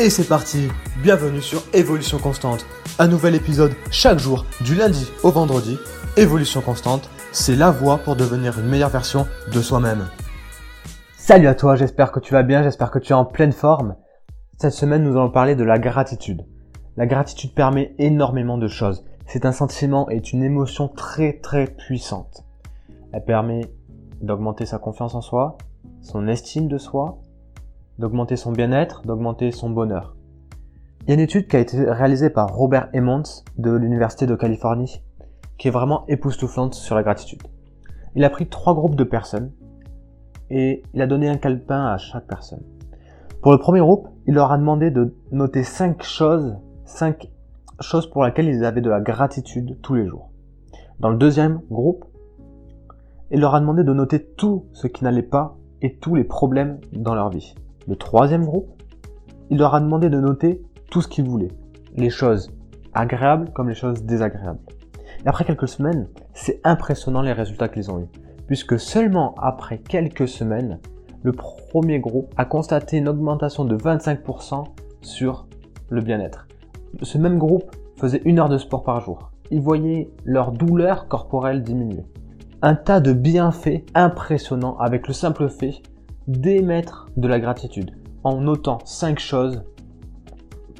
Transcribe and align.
Et 0.00 0.10
c'est 0.10 0.28
parti 0.28 0.68
Bienvenue 1.02 1.40
sur 1.40 1.60
Évolution 1.74 2.18
Constante. 2.18 2.64
Un 3.00 3.08
nouvel 3.08 3.34
épisode 3.34 3.72
chaque 3.90 4.20
jour, 4.20 4.46
du 4.60 4.76
lundi 4.76 5.10
au 5.24 5.32
vendredi. 5.32 5.76
Évolution 6.16 6.60
Constante, 6.60 7.10
c'est 7.32 7.56
la 7.56 7.72
voie 7.72 7.98
pour 7.98 8.14
devenir 8.14 8.60
une 8.60 8.68
meilleure 8.68 8.90
version 8.90 9.26
de 9.52 9.60
soi-même. 9.60 10.06
Salut 11.16 11.48
à 11.48 11.56
toi, 11.56 11.74
j'espère 11.74 12.12
que 12.12 12.20
tu 12.20 12.32
vas 12.32 12.44
bien, 12.44 12.62
j'espère 12.62 12.92
que 12.92 13.00
tu 13.00 13.10
es 13.10 13.16
en 13.16 13.24
pleine 13.24 13.50
forme. 13.50 13.96
Cette 14.56 14.72
semaine, 14.72 15.02
nous 15.02 15.18
allons 15.18 15.32
parler 15.32 15.56
de 15.56 15.64
la 15.64 15.80
gratitude. 15.80 16.46
La 16.96 17.06
gratitude 17.06 17.52
permet 17.52 17.96
énormément 17.98 18.56
de 18.56 18.68
choses. 18.68 19.04
C'est 19.26 19.46
un 19.46 19.52
sentiment 19.52 20.08
et 20.10 20.22
une 20.32 20.44
émotion 20.44 20.86
très 20.86 21.40
très 21.40 21.66
puissante. 21.66 22.44
Elle 23.12 23.24
permet 23.24 23.62
d'augmenter 24.22 24.64
sa 24.64 24.78
confiance 24.78 25.16
en 25.16 25.22
soi, 25.22 25.58
son 26.02 26.28
estime 26.28 26.68
de 26.68 26.78
soi, 26.78 27.18
d'augmenter 27.98 28.36
son 28.36 28.52
bien-être, 28.52 29.02
d'augmenter 29.04 29.50
son 29.50 29.70
bonheur. 29.70 30.16
Il 31.02 31.08
y 31.08 31.10
a 31.12 31.14
une 31.14 31.20
étude 31.20 31.48
qui 31.48 31.56
a 31.56 31.60
été 31.60 31.90
réalisée 31.90 32.30
par 32.30 32.54
Robert 32.54 32.88
Emmons 32.94 33.22
de 33.56 33.70
l'Université 33.70 34.26
de 34.26 34.34
Californie 34.34 35.02
qui 35.58 35.68
est 35.68 35.72
vraiment 35.72 36.04
époustouflante 36.06 36.74
sur 36.74 36.94
la 36.94 37.02
gratitude. 37.02 37.42
Il 38.14 38.24
a 38.24 38.30
pris 38.30 38.46
trois 38.46 38.74
groupes 38.74 38.94
de 38.94 39.04
personnes 39.04 39.52
et 40.50 40.82
il 40.94 41.02
a 41.02 41.06
donné 41.06 41.28
un 41.28 41.36
calepin 41.36 41.86
à 41.86 41.98
chaque 41.98 42.26
personne. 42.26 42.62
Pour 43.42 43.52
le 43.52 43.58
premier 43.58 43.80
groupe, 43.80 44.08
il 44.26 44.34
leur 44.34 44.52
a 44.52 44.58
demandé 44.58 44.90
de 44.90 45.14
noter 45.32 45.62
cinq 45.62 46.02
choses, 46.02 46.56
cinq 46.84 47.30
choses 47.80 48.08
pour 48.10 48.24
lesquelles 48.24 48.48
ils 48.48 48.64
avaient 48.64 48.80
de 48.80 48.90
la 48.90 49.00
gratitude 49.00 49.78
tous 49.82 49.94
les 49.94 50.06
jours. 50.06 50.30
Dans 51.00 51.10
le 51.10 51.16
deuxième 51.16 51.60
groupe, 51.70 52.04
il 53.30 53.40
leur 53.40 53.54
a 53.54 53.60
demandé 53.60 53.84
de 53.84 53.92
noter 53.92 54.24
tout 54.24 54.66
ce 54.72 54.86
qui 54.86 55.04
n'allait 55.04 55.22
pas 55.22 55.56
et 55.82 55.96
tous 55.96 56.14
les 56.14 56.24
problèmes 56.24 56.80
dans 56.92 57.14
leur 57.14 57.30
vie. 57.30 57.54
Le 57.88 57.96
troisième 57.96 58.44
groupe, 58.44 58.82
il 59.48 59.56
leur 59.56 59.74
a 59.74 59.80
demandé 59.80 60.10
de 60.10 60.20
noter 60.20 60.60
tout 60.90 61.00
ce 61.00 61.08
qu'ils 61.08 61.24
voulaient, 61.24 61.52
les 61.96 62.10
choses 62.10 62.52
agréables 62.92 63.50
comme 63.54 63.70
les 63.70 63.74
choses 63.74 64.02
désagréables. 64.02 64.60
Et 65.24 65.26
après 65.26 65.46
quelques 65.46 65.68
semaines, 65.68 66.06
c'est 66.34 66.60
impressionnant 66.64 67.22
les 67.22 67.32
résultats 67.32 67.70
qu'ils 67.70 67.90
ont 67.90 68.00
eus, 68.00 68.08
puisque 68.46 68.78
seulement 68.78 69.34
après 69.38 69.78
quelques 69.78 70.28
semaines, 70.28 70.80
le 71.22 71.32
premier 71.32 71.98
groupe 71.98 72.34
a 72.36 72.44
constaté 72.44 72.98
une 72.98 73.08
augmentation 73.08 73.64
de 73.64 73.74
25% 73.74 74.66
sur 75.00 75.46
le 75.88 76.02
bien-être. 76.02 76.46
Ce 77.00 77.16
même 77.16 77.38
groupe 77.38 77.74
faisait 77.96 78.20
une 78.26 78.38
heure 78.38 78.50
de 78.50 78.58
sport 78.58 78.84
par 78.84 79.00
jour. 79.00 79.30
Ils 79.50 79.62
voyaient 79.62 80.10
leur 80.26 80.52
douleur 80.52 81.08
corporelle 81.08 81.62
diminuer. 81.62 82.04
Un 82.60 82.74
tas 82.74 83.00
de 83.00 83.14
bienfaits 83.14 83.86
impressionnants 83.94 84.76
avec 84.76 85.08
le 85.08 85.14
simple 85.14 85.48
fait 85.48 85.80
d'émettre 86.28 87.06
de 87.16 87.26
la 87.26 87.40
gratitude 87.40 87.90
en 88.22 88.40
notant 88.40 88.78
cinq 88.84 89.18
choses 89.18 89.62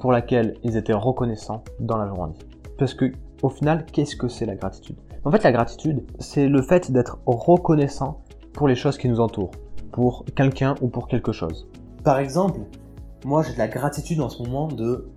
pour 0.00 0.12
lesquelles 0.12 0.58
ils 0.64 0.76
étaient 0.76 0.92
reconnaissants 0.92 1.62
dans 1.80 1.96
la 1.96 2.08
journée. 2.08 2.34
Parce 2.78 2.94
que 2.94 3.12
au 3.42 3.48
final, 3.48 3.86
qu'est-ce 3.86 4.16
que 4.16 4.28
c'est 4.28 4.44
la 4.44 4.56
gratitude? 4.56 4.96
En 5.24 5.30
fait, 5.30 5.42
la 5.44 5.52
gratitude, 5.52 6.04
c'est 6.18 6.48
le 6.48 6.62
fait 6.62 6.90
d'être 6.90 7.18
reconnaissant 7.26 8.22
pour 8.52 8.66
les 8.66 8.74
choses 8.74 8.98
qui 8.98 9.08
nous 9.08 9.20
entourent, 9.20 9.52
pour 9.92 10.24
quelqu'un 10.34 10.74
ou 10.80 10.88
pour 10.88 11.06
quelque 11.06 11.32
chose. 11.32 11.68
Par 12.02 12.18
exemple, 12.18 12.60
moi 13.24 13.42
j'ai 13.42 13.52
de 13.52 13.58
la 13.58 13.68
gratitude 13.68 14.20
en 14.20 14.28
ce 14.28 14.42
moment 14.42 14.68
de 14.68 15.08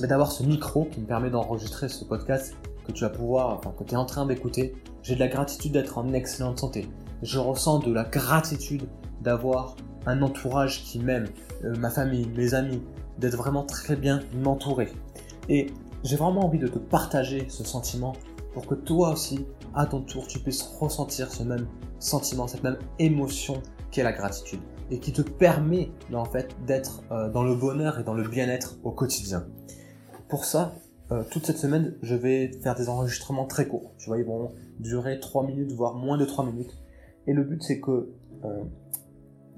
bah, 0.00 0.06
d'avoir 0.06 0.32
ce 0.32 0.42
micro 0.42 0.84
qui 0.84 1.00
me 1.00 1.06
permet 1.06 1.30
d'enregistrer 1.30 1.88
ce 1.88 2.04
podcast 2.04 2.56
que 2.86 2.92
tu 2.92 3.04
vas 3.04 3.10
pouvoir, 3.10 3.60
que 3.78 3.84
tu 3.84 3.94
es 3.94 3.96
en 3.96 4.04
train 4.04 4.26
d'écouter. 4.26 4.74
J'ai 5.02 5.14
de 5.14 5.20
la 5.20 5.28
gratitude 5.28 5.72
d'être 5.72 5.96
en 5.98 6.12
excellente 6.12 6.58
santé. 6.58 6.88
Je 7.22 7.38
ressens 7.38 7.78
de 7.78 7.92
la 7.92 8.04
gratitude 8.04 8.84
d'avoir 9.22 9.76
un 10.06 10.20
entourage 10.22 10.82
qui 10.82 10.98
m'aime, 10.98 11.26
euh, 11.64 11.74
ma 11.78 11.90
famille, 11.90 12.28
mes 12.36 12.54
amis, 12.54 12.82
d'être 13.18 13.36
vraiment 13.36 13.64
très 13.64 13.96
bien 13.96 14.20
entouré. 14.44 14.88
Et 15.48 15.68
j'ai 16.02 16.16
vraiment 16.16 16.44
envie 16.44 16.58
de 16.58 16.68
te 16.68 16.78
partager 16.78 17.46
ce 17.48 17.64
sentiment 17.64 18.14
pour 18.52 18.66
que 18.66 18.74
toi 18.74 19.10
aussi, 19.10 19.46
à 19.74 19.86
ton 19.86 20.00
tour, 20.02 20.26
tu 20.26 20.38
puisses 20.38 20.62
ressentir 20.62 21.32
ce 21.32 21.42
même 21.42 21.66
sentiment, 21.98 22.46
cette 22.46 22.64
même 22.64 22.78
émotion 22.98 23.62
qu'est 23.90 24.02
la 24.02 24.12
gratitude 24.12 24.60
et 24.90 24.98
qui 24.98 25.12
te 25.12 25.22
permet 25.22 25.90
en 26.12 26.24
fait 26.24 26.54
d'être 26.66 27.02
euh, 27.10 27.30
dans 27.30 27.44
le 27.44 27.54
bonheur 27.54 27.98
et 27.98 28.04
dans 28.04 28.14
le 28.14 28.28
bien-être 28.28 28.76
au 28.82 28.90
quotidien. 28.90 29.46
Pour 30.28 30.44
ça, 30.44 30.74
euh, 31.12 31.22
toute 31.30 31.46
cette 31.46 31.58
semaine, 31.58 31.94
je 32.02 32.14
vais 32.14 32.50
faire 32.62 32.74
des 32.74 32.88
enregistrements 32.88 33.46
très 33.46 33.66
courts. 33.66 33.92
Tu 33.98 34.08
vois, 34.08 34.18
ils 34.18 34.24
vont 34.24 34.50
durer 34.80 35.20
3 35.20 35.46
minutes, 35.46 35.72
voire 35.72 35.94
moins 35.94 36.18
de 36.18 36.24
3 36.24 36.44
minutes. 36.44 36.78
Et 37.26 37.32
le 37.32 37.44
but, 37.44 37.62
c'est 37.62 37.80
que 37.80 38.10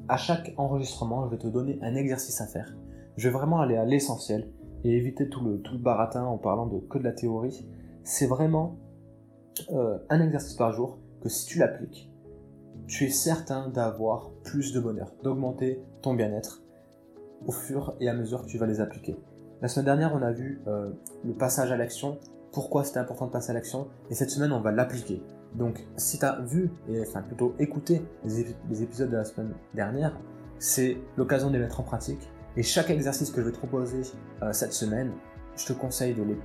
à 0.09 0.16
chaque 0.16 0.55
enregistrement, 0.56 1.25
je 1.27 1.31
vais 1.31 1.38
te 1.38 1.47
donner 1.47 1.78
un 1.82 1.94
exercice 1.94 2.41
à 2.41 2.47
faire. 2.47 2.75
Je 3.16 3.28
vais 3.28 3.32
vraiment 3.32 3.60
aller 3.60 3.77
à 3.77 3.84
l'essentiel 3.84 4.50
et 4.84 4.97
éviter 4.97 5.28
tout 5.28 5.43
le, 5.44 5.78
baratin 5.78 6.25
en 6.25 6.37
parlant 6.37 6.66
de 6.66 6.78
que 6.78 6.99
de 6.99 7.05
la 7.05 7.12
théorie. 7.12 7.66
C'est 8.03 8.27
vraiment 8.27 8.77
euh, 9.72 9.99
un 10.10 10.21
exercice 10.21 10.54
par 10.54 10.72
jour 10.72 10.99
que 11.22 11.28
si 11.28 11.47
tu 11.47 11.59
l'appliques, 11.59 12.10
tu 12.87 13.04
es 13.04 13.10
certain 13.10 13.69
d'avoir 13.69 14.31
plus 14.43 14.72
de 14.72 14.81
bonheur, 14.81 15.12
d'augmenter 15.22 15.81
ton 16.03 16.15
bien-être 16.15 16.62
au 17.47 17.53
fur 17.53 17.94
et 18.00 18.09
à 18.09 18.15
mesure 18.15 18.43
que 18.43 18.47
tu 18.47 18.59
vas 18.59 18.66
les 18.66 18.81
appliquer. 18.81 19.16
La 19.62 19.69
semaine 19.69 19.87
dernière, 19.87 20.15
on 20.15 20.22
a 20.22 20.33
vu 20.33 20.60
euh, 20.66 20.91
le 21.25 21.33
passage 21.33 21.72
à 21.72 21.77
l'action, 21.77 22.19
pourquoi 22.53 22.84
c'était 22.84 22.99
important 22.99 23.27
de 23.27 23.33
passer 23.33 23.50
à 23.50 23.54
l'action, 23.54 23.88
et 24.10 24.15
cette 24.15 24.31
semaine, 24.31 24.53
on 24.53 24.60
va 24.60 24.72
l'appliquer. 24.72 25.22
Donc, 25.54 25.87
si 25.97 26.19
tu 26.19 26.25
as 26.25 26.41
vu, 26.41 26.70
et 26.88 27.00
enfin 27.03 27.22
plutôt 27.22 27.54
écouté 27.59 28.03
les, 28.25 28.82
épisodes 28.82 29.10
de 29.10 29.16
la 29.16 29.25
semaine 29.25 29.54
dernière, 29.72 30.19
c'est 30.59 30.97
l'occasion 31.16 31.48
de 31.48 31.54
les 31.54 31.60
mettre 31.60 31.81
en 31.81 31.84
pratique. 31.84 32.28
Et 32.56 32.62
chaque 32.62 32.91
exercice 32.91 33.31
que 33.31 33.41
je 33.41 33.47
vais 33.47 33.53
te 33.53 33.59
proposer 33.59 34.03
euh, 34.42 34.53
cette 34.53 34.72
semaine, 34.72 35.12
je 35.56 35.66
te 35.66 35.72
conseille 35.72 36.15
de 36.15 36.22
les 36.22 36.37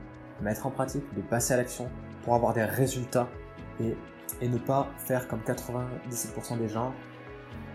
mettre 0.42 0.68
en 0.68 0.72
pratique, 0.72 1.03
de 1.16 1.22
passer 1.22 1.53
à 1.53 1.58
l'action 1.58 1.90
pour 2.24 2.36
avoir 2.36 2.53
des 2.53 2.64
résultats 2.64 3.28
et, 3.80 3.96
et 4.42 4.47
ne 4.47 4.58
pas 4.58 4.88
faire 4.97 5.28
comme 5.28 5.41
97% 5.41 6.58
des 6.59 6.68
gens, 6.68 6.94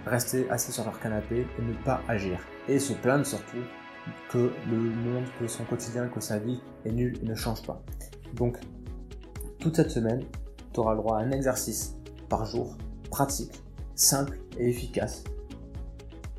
rester 0.06 0.48
assis 0.50 0.72
sur 0.72 0.84
leur 0.84 0.98
canapé 1.00 1.46
et 1.58 1.62
ne 1.62 1.74
pas 1.84 2.00
agir. 2.08 2.38
Et 2.68 2.78
se 2.78 2.92
plaindre 2.92 3.26
surtout 3.26 3.62
que 4.30 4.52
le 4.70 4.76
monde, 4.76 5.24
que 5.40 5.46
son 5.48 5.64
quotidien, 5.64 6.08
que 6.08 6.20
sa 6.20 6.38
vie 6.38 6.60
est 6.84 6.92
nul 6.92 7.18
et 7.22 7.26
ne 7.26 7.34
change 7.34 7.62
pas. 7.62 7.82
Donc, 8.34 8.58
toute 9.58 9.76
cette 9.76 9.90
semaine, 9.90 10.22
tu 10.74 10.80
auras 10.80 10.92
le 10.92 10.98
droit 10.98 11.18
à 11.18 11.20
un 11.20 11.30
exercice 11.30 11.94
par 12.28 12.44
jour, 12.44 12.76
pratique, 13.10 13.62
simple 13.94 14.38
et 14.58 14.68
efficace. 14.68 15.24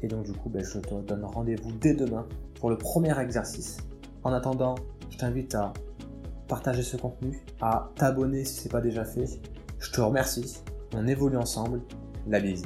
Et 0.01 0.07
donc 0.07 0.25
du 0.25 0.34
coup, 0.34 0.50
ben, 0.50 0.63
je 0.63 0.79
te 0.79 0.94
donne 0.94 1.23
rendez-vous 1.23 1.72
dès 1.72 1.94
demain 1.94 2.28
pour 2.59 2.69
le 2.69 2.78
premier 2.78 3.18
exercice. 3.19 3.78
En 4.24 4.34
attendant, 4.34 4.75
je 5.09 5.18
t'invite 5.18 5.56
à 5.56 5.72
partager 6.47 6.84
ce 6.84 6.97
contenu, 6.97 7.41
à 7.62 7.90
t'abonner 7.95 8.44
si 8.44 8.56
ce 8.56 8.63
n'est 8.66 8.72
pas 8.72 8.81
déjà 8.81 9.06
fait. 9.06 9.25
Je 9.79 9.91
te 9.91 10.01
remercie. 10.01 10.62
On 10.94 11.07
évolue 11.07 11.38
ensemble. 11.38 11.81
La 12.28 12.40
bise. 12.40 12.63